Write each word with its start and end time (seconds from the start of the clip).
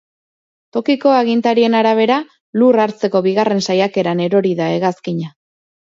Tokiko 0.77 1.11
agintarien 1.17 1.77
arabera, 1.81 2.17
lur 2.61 2.81
hartzeko 2.85 3.21
bigarren 3.29 3.63
saiakeran 3.71 4.25
erori 4.29 4.59
da 4.63 4.75
hegazkina. 4.79 5.35